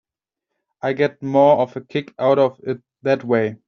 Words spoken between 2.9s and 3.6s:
that way.